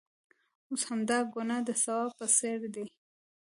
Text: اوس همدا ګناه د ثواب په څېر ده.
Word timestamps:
اوس 0.69 0.81
همدا 0.89 1.17
ګناه 1.33 1.61
د 1.67 1.69
ثواب 1.83 2.11
په 2.19 2.25
څېر 2.37 2.59
ده. 2.73 2.83